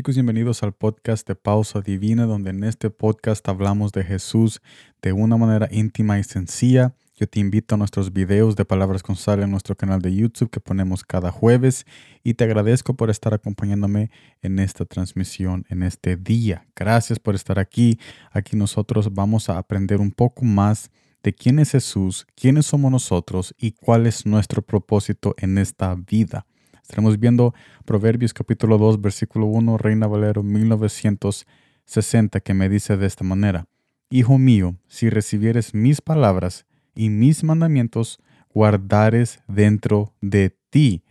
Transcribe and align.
Chicos, 0.00 0.14
bienvenidos 0.14 0.62
al 0.62 0.72
podcast 0.72 1.28
de 1.28 1.34
Pausa 1.34 1.82
Divina, 1.82 2.24
donde 2.24 2.48
en 2.48 2.64
este 2.64 2.88
podcast 2.88 3.46
hablamos 3.50 3.92
de 3.92 4.02
Jesús 4.02 4.62
de 5.02 5.12
una 5.12 5.36
manera 5.36 5.68
íntima 5.70 6.18
y 6.18 6.24
sencilla. 6.24 6.94
Yo 7.16 7.26
te 7.26 7.38
invito 7.38 7.74
a 7.74 7.78
nuestros 7.78 8.10
videos 8.10 8.56
de 8.56 8.64
Palabras 8.64 9.02
con 9.02 9.14
Sal 9.16 9.42
en 9.42 9.50
nuestro 9.50 9.76
canal 9.76 10.00
de 10.00 10.14
YouTube 10.14 10.48
que 10.48 10.58
ponemos 10.58 11.04
cada 11.04 11.30
jueves 11.30 11.84
y 12.24 12.32
te 12.32 12.44
agradezco 12.44 12.94
por 12.94 13.10
estar 13.10 13.34
acompañándome 13.34 14.10
en 14.40 14.58
esta 14.58 14.86
transmisión, 14.86 15.66
en 15.68 15.82
este 15.82 16.16
día. 16.16 16.66
Gracias 16.74 17.18
por 17.18 17.34
estar 17.34 17.58
aquí. 17.58 17.98
Aquí 18.32 18.56
nosotros 18.56 19.12
vamos 19.12 19.50
a 19.50 19.58
aprender 19.58 20.00
un 20.00 20.12
poco 20.12 20.46
más 20.46 20.90
de 21.22 21.34
quién 21.34 21.58
es 21.58 21.72
Jesús, 21.72 22.26
quiénes 22.36 22.64
somos 22.64 22.90
nosotros 22.90 23.54
y 23.58 23.72
cuál 23.72 24.06
es 24.06 24.24
nuestro 24.24 24.62
propósito 24.62 25.34
en 25.36 25.58
esta 25.58 25.94
vida. 25.94 26.46
Estaremos 26.82 27.18
viendo 27.18 27.54
Proverbios 27.84 28.32
capítulo 28.34 28.78
2, 28.78 29.00
versículo 29.00 29.46
1, 29.46 29.78
Reina 29.78 30.06
Valero 30.06 30.42
1960, 30.42 32.40
que 32.40 32.54
me 32.54 32.68
dice 32.68 32.96
de 32.96 33.06
esta 33.06 33.24
manera, 33.24 33.66
Hijo 34.10 34.38
mío, 34.38 34.76
si 34.88 35.08
recibieres 35.08 35.72
mis 35.72 36.00
palabras 36.00 36.66
y 36.96 37.10
mis 37.10 37.44
mandamientos, 37.44 38.18
guardares 38.52 39.40
dentro 39.46 40.12
de 40.20 40.56
ti. 40.70 41.04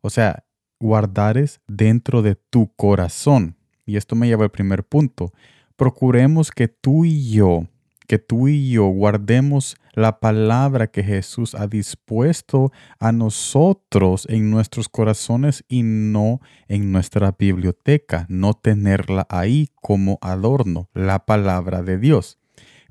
O 0.00 0.10
sea, 0.10 0.44
guardares 0.78 1.60
dentro 1.66 2.22
de 2.22 2.36
tu 2.36 2.72
corazón. 2.76 3.56
Y 3.84 3.96
esto 3.96 4.14
me 4.14 4.28
lleva 4.28 4.44
al 4.44 4.50
primer 4.50 4.84
punto. 4.84 5.32
Procuremos 5.74 6.52
que 6.52 6.68
tú 6.68 7.04
y 7.04 7.32
yo 7.32 7.66
que 8.06 8.18
tú 8.18 8.48
y 8.48 8.70
yo 8.70 8.86
guardemos 8.86 9.76
la 9.92 10.20
palabra 10.20 10.86
que 10.86 11.02
Jesús 11.02 11.54
ha 11.54 11.66
dispuesto 11.66 12.70
a 12.98 13.12
nosotros 13.12 14.26
en 14.28 14.50
nuestros 14.50 14.88
corazones 14.88 15.64
y 15.68 15.82
no 15.82 16.40
en 16.68 16.92
nuestra 16.92 17.34
biblioteca, 17.38 18.26
no 18.28 18.54
tenerla 18.54 19.26
ahí 19.30 19.68
como 19.80 20.18
adorno, 20.20 20.88
la 20.94 21.20
palabra 21.26 21.82
de 21.82 21.98
Dios. 21.98 22.38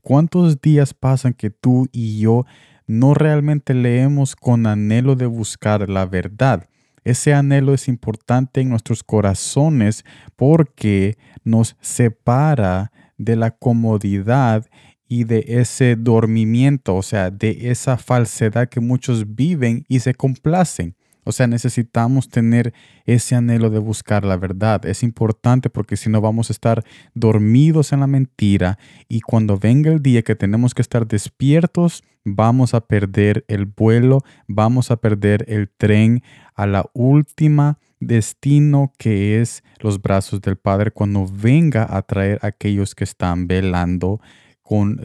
¿Cuántos 0.02 0.62
días 0.62 0.94
pasan 0.94 1.34
que 1.34 1.50
tú 1.50 1.88
y 1.92 2.20
yo 2.20 2.45
no 2.88 3.14
realmente 3.14 3.73
leemos 3.73 4.36
con 4.36 4.68
anhelo 4.68 5.16
de 5.16 5.25
buscar 5.25 5.90
la 5.90 6.06
verdad? 6.06 6.68
Ese 7.03 7.36
anhelo 7.36 7.75
es 7.75 7.88
importante 7.88 8.62
en 8.62 8.70
nuestros 8.70 9.03
corazones 9.03 10.06
porque 10.36 11.18
nos 11.44 11.78
separa 11.80 12.92
de 13.18 13.36
la 13.36 13.52
comodidad 13.52 14.66
y 15.08 15.23
de 15.25 15.45
ese 15.48 15.95
dormimiento, 15.95 16.95
o 16.95 17.03
sea, 17.03 17.31
de 17.31 17.70
esa 17.70 17.98
falsedad 17.98 18.70
que 18.70 18.80
muchos 18.80 19.36
viven 19.36 19.86
y 19.88 20.00
se 20.00 20.14
complacen. 20.16 20.95
O 21.28 21.31
sea, 21.31 21.47
necesitamos 21.47 22.30
tener 22.30 22.72
ese 23.06 23.36
anhelo 23.36 23.72
de 23.72 23.80
buscar 23.80 24.23
la 24.23 24.38
verdad. 24.38 24.86
Es 24.86 25.02
importante 25.02 25.72
porque 25.72 25.97
si 25.97 26.08
no 26.08 26.22
vamos 26.22 26.50
a 26.50 26.53
estar 26.53 26.84
dormidos 27.16 27.92
en 27.94 28.02
la 28.02 28.08
mentira 28.08 28.78
y 29.09 29.22
cuando 29.22 29.58
venga 29.58 29.92
el 29.92 30.03
día 30.03 30.22
que 30.22 30.36
tenemos 30.36 30.75
que 30.75 30.84
estar 30.84 31.08
despiertos, 31.08 32.03
vamos 32.23 32.75
a 32.75 32.81
perder 32.81 33.44
el 33.47 33.66
vuelo, 33.66 34.23
vamos 34.47 34.92
a 34.92 34.97
perder 34.97 35.45
el 35.47 35.67
tren 35.69 36.22
a 36.53 36.67
la 36.67 36.86
última 36.94 37.80
destino 38.00 38.94
que 39.00 39.42
es 39.42 39.64
los 39.80 40.00
brazos 40.00 40.42
del 40.42 40.58
Padre 40.58 40.92
cuando 40.92 41.25
venga 41.25 41.88
a 41.90 42.03
traer 42.03 42.38
a 42.44 42.47
aquellos 42.47 42.94
que 42.94 43.03
están 43.03 43.47
velando 43.47 44.22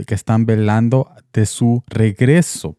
que 0.07 0.15
están 0.15 0.47
velando 0.47 1.11
de 1.33 1.47
su 1.47 1.85
regreso. 1.87 2.77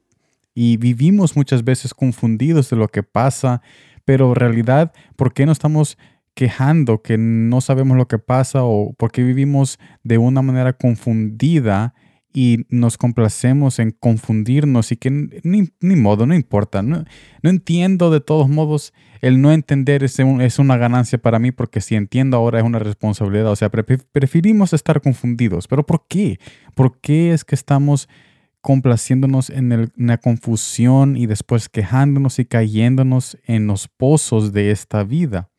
Y 0.53 0.77
vivimos 0.77 1.35
muchas 1.35 1.63
veces 1.63 1.93
confundidos 1.93 2.69
de 2.69 2.75
lo 2.75 2.87
que 2.87 3.03
pasa, 3.03 3.61
pero 4.03 4.29
en 4.29 4.35
realidad, 4.35 4.91
¿por 5.15 5.33
qué 5.33 5.45
no 5.45 5.51
estamos 5.51 5.97
quejando 6.33 7.01
que 7.01 7.17
no 7.17 7.61
sabemos 7.61 7.97
lo 7.97 8.07
que 8.07 8.19
pasa 8.19 8.63
o 8.63 8.93
por 8.93 9.11
qué 9.11 9.23
vivimos 9.23 9.79
de 10.03 10.17
una 10.17 10.41
manera 10.41 10.73
confundida 10.73 11.93
y 12.33 12.65
nos 12.69 12.97
complacemos 12.97 13.79
en 13.79 13.91
confundirnos 13.91 14.91
y 14.91 14.97
que 14.97 15.09
ni, 15.43 15.95
modo, 15.95 16.25
no 16.25 16.33
importa. 16.33 16.81
No, 16.81 17.03
no, 17.41 17.49
entiendo 17.49 18.09
de 18.09 18.21
todos 18.21 18.49
modos, 18.49 18.93
el 19.21 19.41
no 19.41 19.51
entender 19.51 20.03
es, 20.03 20.19
es, 20.19 20.59
una 20.59 20.77
ganancia 20.77 21.17
para 21.17 21.39
mí 21.39 21.51
porque 21.51 21.81
si 21.81 21.95
entiendo 21.95 22.37
ahora 22.37 22.59
es 22.59 22.65
una 22.65 22.79
responsabilidad. 22.79 23.51
O 23.51 23.55
sea, 23.55 23.69
preferimos 23.69 24.73
estar 24.73 25.01
confundidos. 25.01 25.67
¿Pero 25.67 25.85
por 25.85 26.05
qué? 26.07 26.39
¿Por 26.73 26.99
qué 26.99 27.33
es 27.33 27.43
que 27.43 27.55
estamos 27.55 28.07
complaciéndonos 28.61 29.49
en, 29.49 29.71
en 29.71 29.91
la 29.95 30.17
confusión 30.17 31.17
y 31.17 31.25
después 31.25 31.67
quejándonos 31.67 32.39
y 32.39 32.45
cayéndonos 32.45 33.37
en 33.45 33.67
los 33.67 33.87
pozos 33.87 34.53
de 34.53 34.71
esta 34.71 35.03
vida? 35.03 35.49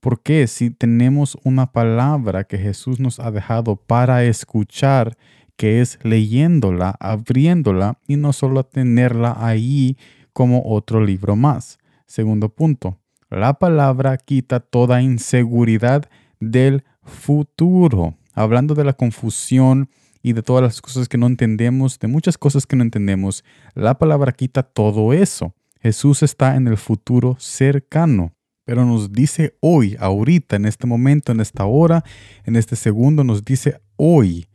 ¿Por 0.00 0.22
qué 0.22 0.46
si 0.46 0.70
tenemos 0.70 1.36
una 1.42 1.72
palabra 1.72 2.44
que 2.44 2.58
Jesús 2.58 3.00
nos 3.00 3.18
ha 3.18 3.32
dejado 3.32 3.74
para 3.74 4.22
escuchar, 4.22 5.16
que 5.56 5.80
es 5.80 5.98
leyéndola, 6.02 6.96
abriéndola 7.00 7.98
y 8.06 8.16
no 8.16 8.32
solo 8.32 8.64
tenerla 8.64 9.36
ahí 9.38 9.96
como 10.32 10.62
otro 10.66 11.04
libro 11.04 11.36
más. 11.36 11.78
Segundo 12.06 12.48
punto, 12.48 12.98
la 13.30 13.54
palabra 13.54 14.16
quita 14.18 14.60
toda 14.60 15.02
inseguridad 15.02 16.08
del 16.40 16.84
futuro. 17.02 18.16
Hablando 18.34 18.74
de 18.74 18.84
la 18.84 18.92
confusión 18.92 19.88
y 20.22 20.34
de 20.34 20.42
todas 20.42 20.62
las 20.62 20.82
cosas 20.82 21.08
que 21.08 21.18
no 21.18 21.26
entendemos, 21.26 21.98
de 21.98 22.08
muchas 22.08 22.36
cosas 22.36 22.66
que 22.66 22.76
no 22.76 22.82
entendemos, 22.82 23.44
la 23.74 23.98
palabra 23.98 24.32
quita 24.32 24.62
todo 24.62 25.12
eso. 25.12 25.54
Jesús 25.80 26.22
está 26.22 26.56
en 26.56 26.68
el 26.68 26.76
futuro 26.76 27.36
cercano 27.38 28.36
pero 28.66 28.84
nos 28.84 29.12
dice 29.12 29.56
hoy, 29.60 29.96
ahorita, 29.98 30.56
en 30.56 30.66
este 30.66 30.88
momento, 30.88 31.30
en 31.30 31.40
esta 31.40 31.64
hora, 31.64 32.02
en 32.44 32.56
este 32.56 32.74
segundo, 32.74 33.22
nos 33.22 33.44
dice 33.44 33.80
hoy 33.94 34.48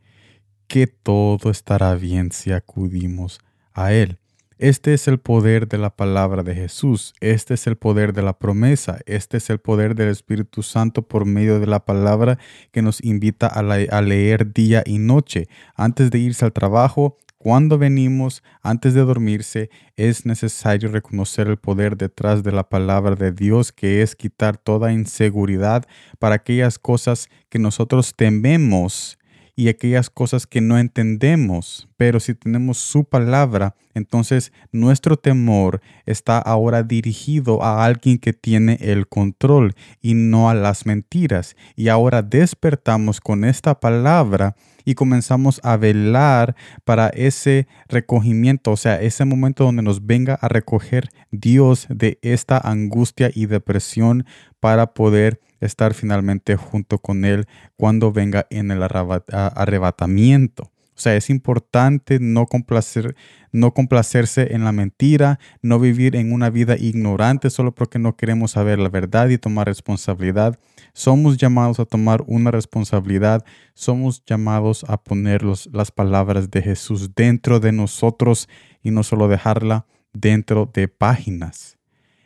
que 0.72 0.88
todo 0.88 1.52
estará 1.52 1.96
bien 1.96 2.32
si 2.32 2.54
acudimos 2.54 3.42
a 3.74 3.92
Él. 3.92 4.20
Este 4.58 4.94
es 4.94 5.10
el 5.10 5.20
poder 5.20 5.68
de 5.68 5.78
la 5.78 5.90
palabra 5.90 6.44
de 6.44 6.56
Jesús, 6.56 7.14
este 7.20 7.56
es 7.56 7.68
el 7.68 7.76
poder 7.76 8.14
de 8.14 8.22
la 8.22 8.40
promesa, 8.40 9.00
este 9.06 9.36
es 9.36 9.50
el 9.50 9.60
poder 9.60 9.96
del 9.96 10.08
Espíritu 10.08 10.64
Santo 10.64 11.02
por 11.02 11.26
medio 11.26 11.60
de 11.60 11.68
la 11.68 11.84
palabra 11.84 12.40
que 12.72 12.82
nos 12.82 13.04
invita 13.04 13.48
a, 13.48 14.02
leer 14.02 14.54
día 14.54 14.82
y 14.86 14.98
noche. 14.98 15.50
Antes 15.76 16.10
de 16.10 16.20
irse 16.20 16.46
al 16.46 16.54
trabajo, 16.54 17.18
cuando 17.38 17.78
venimos, 17.78 18.42
antes 18.62 18.94
de 18.94 19.02
dormirse, 19.02 19.70
es 19.98 20.26
necesario 20.26 20.88
reconocer 20.88 21.50
el 21.50 21.58
poder 21.58 21.98
detrás 21.98 22.44
de 22.44 22.54
la 22.54 22.70
palabra 22.70 23.16
de 23.16 23.34
Dios, 23.34 23.74
que 23.74 24.02
es 24.02 24.16
quitar 24.16 24.56
toda 24.56 24.94
inseguridad 24.94 25.86
para 26.18 26.36
aquellas 26.36 26.80
cosas 26.80 27.28
que 27.50 27.60
nosotros 27.60 28.14
tememos 28.16 29.18
y 29.62 29.70
aquellas 29.70 30.10
cosas 30.10 30.48
que 30.48 30.60
no 30.60 30.80
entendemos. 30.80 31.88
Pero 31.96 32.20
si 32.20 32.34
tenemos 32.34 32.80
su 32.80 33.04
palabra, 33.04 33.76
entonces 33.94 34.52
nuestro 34.72 35.18
temor 35.18 35.82
está 36.08 36.40
ahora 36.40 36.82
dirigido 36.82 37.62
a 37.62 37.86
alguien 37.86 38.18
que 38.18 38.34
tiene 38.34 38.80
el 38.82 39.08
control 39.08 39.76
y 40.02 40.16
no 40.16 40.50
a 40.50 40.56
las 40.56 40.88
mentiras. 40.88 41.56
Y 41.76 41.90
ahora 41.90 42.24
despertamos 42.24 43.22
con 43.22 43.46
esta 43.46 43.80
palabra 43.80 44.56
y 44.86 44.96
comenzamos 44.96 45.60
a 45.64 45.78
velar 45.78 46.56
para 46.84 47.10
ese 47.10 47.68
recogimiento, 47.88 48.72
o 48.72 48.78
sea, 48.78 49.02
ese 49.02 49.26
momento 49.26 49.64
donde 49.64 49.84
nos 49.84 50.06
venga 50.06 50.36
a 50.36 50.48
recoger 50.48 51.10
Dios 51.32 51.88
de 51.90 52.20
esta 52.22 52.58
angustia 52.58 53.32
y 53.34 53.46
depresión 53.46 54.26
para 54.60 54.94
poder 54.94 55.40
estar 55.60 55.94
finalmente 55.94 56.56
junto 56.56 56.98
con 57.00 57.26
Él 57.26 57.46
cuando 57.78 58.12
venga 58.12 58.48
en 58.50 58.72
el 58.72 58.84
arrebatamiento. 58.84 60.72
O 61.02 61.04
sea, 61.04 61.16
es 61.16 61.32
importante 61.32 62.20
no, 62.20 62.46
complacer, 62.46 63.16
no 63.52 63.74
complacerse 63.74 64.54
en 64.54 64.64
la 64.64 64.72
mentira, 64.72 65.40
no 65.64 65.80
vivir 65.80 66.16
en 66.16 66.32
una 66.32 66.52
vida 66.52 66.78
ignorante 66.78 67.50
solo 67.50 67.74
porque 67.74 67.98
no 67.98 68.16
queremos 68.16 68.52
saber 68.52 68.78
la 68.78 68.90
verdad 68.90 69.30
y 69.30 69.40
tomar 69.40 69.66
responsabilidad. 69.66 70.60
Somos 70.94 71.38
llamados 71.38 71.80
a 71.80 71.86
tomar 71.86 72.24
una 72.28 72.52
responsabilidad, 72.52 73.44
somos 73.74 74.24
llamados 74.28 74.86
a 74.88 75.02
poner 75.02 75.42
las 75.44 75.90
palabras 75.90 76.52
de 76.52 76.62
Jesús 76.62 77.16
dentro 77.16 77.60
de 77.60 77.72
nosotros 77.72 78.48
y 78.84 78.92
no 78.92 79.02
solo 79.02 79.28
dejarla 79.28 79.88
dentro 80.14 80.70
de 80.72 80.88
páginas. 80.88 81.80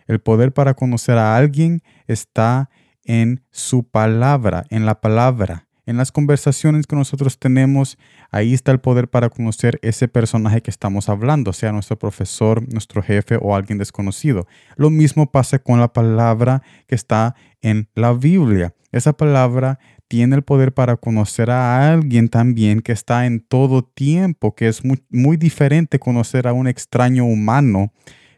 El 0.06 0.20
poder 0.20 0.52
para 0.52 0.74
conocer 0.74 1.18
a 1.18 1.38
alguien 1.38 1.82
está 2.08 2.70
en 3.06 3.42
su 3.52 3.86
palabra, 3.88 4.66
en 4.70 4.86
la 4.86 5.00
palabra. 5.00 5.66
En 5.88 5.98
las 5.98 6.12
conversaciones 6.12 6.88
que 6.88 6.96
nosotros 6.96 7.38
tenemos, 7.38 7.98
ahí 8.32 8.56
está 8.56 8.72
el 8.72 8.80
poder 8.80 9.08
para 9.08 9.30
conocer 9.30 9.78
ese 9.84 10.08
personaje 10.08 10.62
que 10.62 10.72
estamos 10.72 11.10
hablando, 11.10 11.54
sea 11.54 11.72
nuestro 11.72 12.00
profesor, 12.00 12.68
nuestro 12.74 13.04
jefe 13.04 13.38
o 13.40 13.56
alguien 13.56 13.78
desconocido. 13.78 14.48
Lo 14.78 14.90
mismo 14.90 15.32
pasa 15.32 15.60
con 15.60 15.80
la 15.80 15.94
palabra 15.94 16.64
que 16.88 16.96
está 16.96 17.36
en 17.62 17.88
la 17.94 18.14
Biblia. 18.14 18.74
Esa 18.92 19.14
palabra 19.14 19.78
tiene 20.08 20.36
el 20.36 20.42
poder 20.42 20.74
para 20.74 20.98
conocer 20.98 21.52
a 21.52 21.92
alguien 21.92 22.30
también 22.30 22.82
que 22.82 22.92
está 22.92 23.28
en 23.28 23.40
todo 23.40 23.84
tiempo, 23.84 24.56
que 24.56 24.68
es 24.68 24.84
muy, 24.84 25.04
muy 25.10 25.38
diferente 25.38 26.00
conocer 26.00 26.48
a 26.48 26.54
un 26.54 26.68
extraño 26.68 27.26
humano 27.26 27.92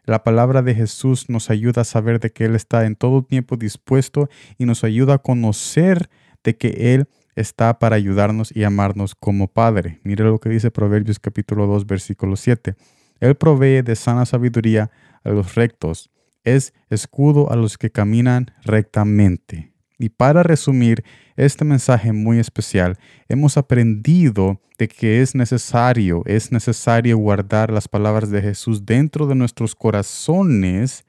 La 0.05 0.23
palabra 0.23 0.61
de 0.61 0.73
Jesús 0.73 1.29
nos 1.29 1.49
ayuda 1.49 1.81
a 1.81 1.85
saber 1.85 2.19
de 2.19 2.31
que 2.31 2.45
Él 2.45 2.55
está 2.55 2.85
en 2.85 2.95
todo 2.95 3.23
tiempo 3.23 3.57
dispuesto 3.57 4.29
y 4.57 4.65
nos 4.65 4.83
ayuda 4.83 5.15
a 5.15 5.17
conocer 5.17 6.09
de 6.43 6.57
que 6.57 6.93
Él 6.93 7.07
está 7.37 7.77
para 7.77 7.95
ayudarnos 7.95 8.51
y 8.53 8.63
amarnos 8.63 9.13
como 9.15 9.47
Padre. 9.47 9.99
Mire 10.03 10.23
lo 10.23 10.39
que 10.39 10.49
dice 10.49 10.71
Proverbios 10.71 11.19
capítulo 11.19 11.67
2, 11.67 11.85
versículo 11.85 12.35
7. 12.35 12.75
Él 13.19 13.35
provee 13.35 13.83
de 13.83 13.95
sana 13.95 14.25
sabiduría 14.25 14.89
a 15.23 15.29
los 15.29 15.55
rectos, 15.55 16.09
es 16.43 16.73
escudo 16.89 17.51
a 17.51 17.55
los 17.55 17.77
que 17.77 17.91
caminan 17.91 18.51
rectamente. 18.63 19.71
Y 19.99 20.09
para 20.09 20.43
resumir 20.43 21.03
este 21.35 21.63
mensaje 21.63 22.11
muy 22.11 22.39
especial, 22.39 22.97
hemos 23.29 23.57
aprendido 23.57 24.59
de 24.77 24.87
que 24.87 25.21
es 25.21 25.35
necesario, 25.35 26.23
es 26.25 26.51
necesario 26.51 27.17
guardar 27.17 27.71
las 27.71 27.87
palabras 27.87 28.29
de 28.29 28.41
Jesús 28.41 28.85
dentro 28.85 29.27
de 29.27 29.35
nuestros 29.35 29.75
corazones 29.75 31.05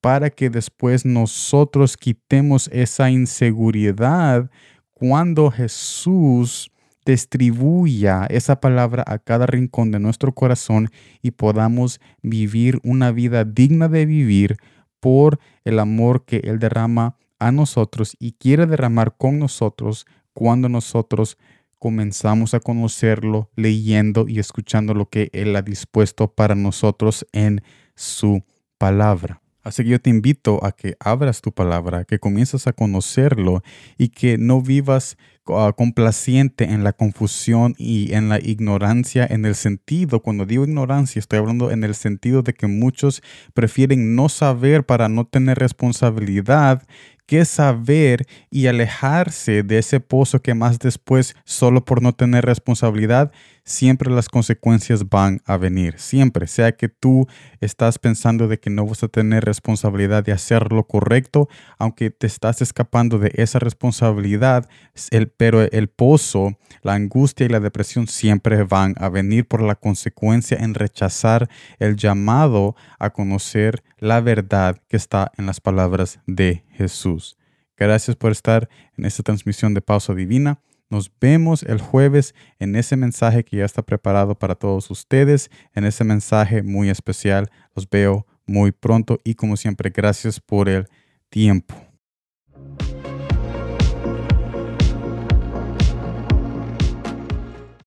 para 0.00 0.30
que 0.30 0.50
después 0.50 1.04
nosotros 1.04 1.96
quitemos 1.96 2.68
esa 2.72 3.10
inseguridad 3.10 4.50
cuando 4.98 5.50
Jesús 5.50 6.70
distribuya 7.04 8.24
esa 8.30 8.60
palabra 8.60 9.04
a 9.06 9.18
cada 9.18 9.44
rincón 9.44 9.90
de 9.90 10.00
nuestro 10.00 10.32
corazón 10.32 10.88
y 11.20 11.32
podamos 11.32 12.00
vivir 12.22 12.80
una 12.82 13.12
vida 13.12 13.44
digna 13.44 13.88
de 13.88 14.06
vivir 14.06 14.56
por 14.98 15.38
el 15.64 15.80
amor 15.80 16.24
que 16.24 16.38
Él 16.44 16.58
derrama 16.58 17.14
a 17.38 17.52
nosotros 17.52 18.16
y 18.18 18.32
quiere 18.32 18.64
derramar 18.64 19.14
con 19.18 19.38
nosotros 19.38 20.06
cuando 20.32 20.70
nosotros 20.70 21.36
comenzamos 21.78 22.54
a 22.54 22.60
conocerlo 22.60 23.50
leyendo 23.54 24.26
y 24.26 24.38
escuchando 24.38 24.94
lo 24.94 25.10
que 25.10 25.28
Él 25.34 25.54
ha 25.56 25.62
dispuesto 25.62 26.32
para 26.32 26.54
nosotros 26.54 27.26
en 27.32 27.60
su 27.94 28.42
palabra. 28.78 29.42
Así 29.66 29.82
que 29.82 29.88
yo 29.88 30.00
te 30.00 30.10
invito 30.10 30.64
a 30.64 30.70
que 30.70 30.94
abras 31.00 31.40
tu 31.40 31.50
palabra, 31.50 32.04
que 32.04 32.20
comiences 32.20 32.68
a 32.68 32.72
conocerlo 32.72 33.64
y 33.98 34.10
que 34.10 34.38
no 34.38 34.62
vivas 34.62 35.16
uh, 35.46 35.72
complaciente 35.76 36.64
en 36.64 36.84
la 36.84 36.92
confusión 36.92 37.74
y 37.78 38.12
en 38.14 38.28
la 38.28 38.38
ignorancia 38.38 39.26
en 39.28 39.44
el 39.44 39.54
sentido, 39.54 40.20
cuando 40.20 40.46
digo 40.46 40.64
ignorancia, 40.64 41.20
estoy 41.20 41.38
hablando 41.38 41.70
en 41.70 41.84
el 41.84 41.94
sentido 41.94 42.42
de 42.42 42.54
que 42.54 42.66
muchos 42.66 43.22
prefieren 43.54 44.14
no 44.14 44.28
saber 44.28 44.84
para 44.84 45.08
no 45.08 45.26
tener 45.26 45.58
responsabilidad 45.58 46.82
que 47.26 47.44
saber 47.44 48.26
y 48.50 48.68
alejarse 48.68 49.62
de 49.64 49.78
ese 49.78 50.00
pozo 50.00 50.40
que 50.40 50.54
más 50.54 50.78
después, 50.78 51.34
solo 51.44 51.84
por 51.84 52.00
no 52.00 52.12
tener 52.12 52.44
responsabilidad, 52.44 53.32
siempre 53.64 54.12
las 54.12 54.28
consecuencias 54.28 55.08
van 55.08 55.42
a 55.44 55.56
venir. 55.56 55.98
Siempre, 55.98 56.46
sea 56.46 56.72
que 56.76 56.88
tú 56.88 57.26
estás 57.60 57.98
pensando 57.98 58.46
de 58.46 58.60
que 58.60 58.70
no 58.70 58.86
vas 58.86 59.02
a 59.02 59.08
tener 59.08 59.44
responsabilidad 59.44 60.24
de 60.24 60.32
hacer 60.32 60.72
lo 60.72 60.86
correcto, 60.86 61.48
aunque 61.78 62.10
te 62.10 62.28
estás 62.28 62.62
escapando 62.62 63.18
de 63.18 63.32
esa 63.34 63.58
responsabilidad, 63.58 64.68
el, 65.10 65.28
pero 65.36 65.62
el 65.62 65.88
pozo, 65.88 66.58
la 66.82 66.94
angustia 66.94 67.46
y 67.46 67.48
la 67.48 67.60
depresión 67.60 68.06
siempre 68.06 68.64
van 68.64 68.94
a 68.98 69.08
venir 69.08 69.46
por 69.46 69.62
la 69.62 69.74
consecuencia 69.74 70.58
en 70.58 70.74
rechazar 70.74 71.48
el 71.78 71.96
llamado 71.96 72.76
a 72.98 73.10
conocer 73.10 73.82
la 73.98 74.20
verdad 74.20 74.80
que 74.88 74.96
está 74.96 75.32
en 75.36 75.46
las 75.46 75.60
palabras 75.60 76.20
de 76.26 76.64
Jesús. 76.70 77.36
Gracias 77.76 78.16
por 78.16 78.32
estar 78.32 78.68
en 78.96 79.04
esta 79.04 79.22
transmisión 79.22 79.74
de 79.74 79.82
Pausa 79.82 80.14
Divina. 80.14 80.60
Nos 80.88 81.10
vemos 81.20 81.62
el 81.62 81.80
jueves 81.80 82.34
en 82.58 82.76
ese 82.76 82.96
mensaje 82.96 83.44
que 83.44 83.58
ya 83.58 83.64
está 83.64 83.82
preparado 83.82 84.38
para 84.38 84.54
todos 84.54 84.90
ustedes, 84.90 85.50
en 85.74 85.84
ese 85.84 86.04
mensaje 86.04 86.62
muy 86.62 86.90
especial. 86.90 87.50
Los 87.74 87.88
veo 87.90 88.26
muy 88.46 88.72
pronto 88.72 89.18
y 89.24 89.34
como 89.34 89.56
siempre, 89.56 89.90
gracias 89.90 90.40
por 90.40 90.68
el 90.68 90.86
tiempo. 91.28 91.85